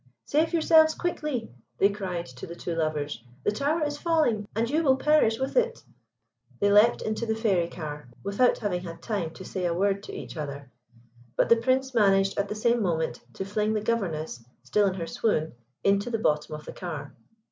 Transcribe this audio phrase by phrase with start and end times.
[0.25, 3.23] "Save yourselves quickly," they cried to the two lovers.
[3.43, 5.83] "The tower is falling, and you will perish with it."
[6.59, 10.11] They leapt into the fairy car, without having had time to say a word to
[10.15, 10.71] each other;
[11.35, 15.05] but the Prince managed at the same moment to fling the Governess, still in her
[15.05, 15.53] swoon,
[15.83, 17.13] into the bottom of the car.